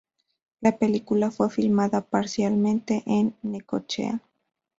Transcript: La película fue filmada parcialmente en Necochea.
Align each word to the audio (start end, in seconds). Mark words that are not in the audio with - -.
La 0.61 0.79
película 0.79 1.29
fue 1.29 1.51
filmada 1.51 2.01
parcialmente 2.01 3.03
en 3.05 3.35
Necochea. 3.43 4.19